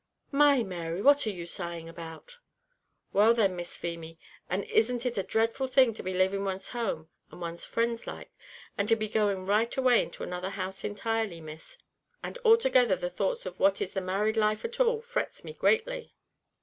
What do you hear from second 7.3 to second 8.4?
one's frinds like,